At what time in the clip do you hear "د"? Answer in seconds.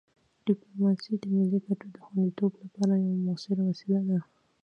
1.19-1.25, 1.93-1.97